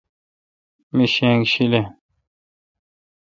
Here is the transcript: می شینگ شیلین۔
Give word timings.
می 0.95 1.05
شینگ 1.13 1.41
شیلین۔ 1.51 1.87